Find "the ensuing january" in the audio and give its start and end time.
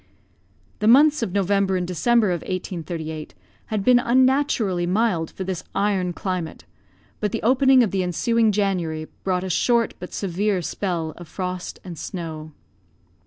7.91-9.05